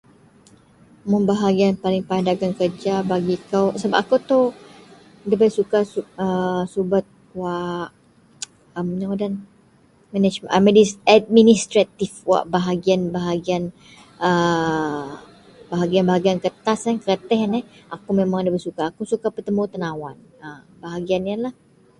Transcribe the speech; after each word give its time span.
Mun 1.09 1.23
bahagian 1.31 1.73
paling 2.09 2.27
dagen 2.29 2.51
kerja 2.59 2.93
bagi 3.11 3.35
ako 3.43 3.61
sebab 3.81 3.97
ako 4.03 4.13
ito 4.23 4.39
dabei 5.29 5.51
suka 5.57 5.79
subet 6.73 7.05
wak 7.41 7.87
ino 8.79 9.05
ngadan 9.07 9.33
administrative 11.35 12.15
wak 12.31 12.43
bahagian 12.55 13.01
bahagian 13.17 13.63
a 14.27 14.29
bahagian 15.71 16.05
bahagian 16.11 16.41
keretas 16.43 16.79
atau 16.85 16.99
keretaih 17.03 17.39
iyen 17.41 17.53
akou 17.95 18.11
memeng 18.17 18.41
da 18.43 18.65
suka 18.67 18.81
akou 18.85 19.05
suka 19.13 19.27
batemu 19.35 19.63
tenawan 19.73 20.17
bahagian 20.83 21.23
iyenlah. 21.27 21.53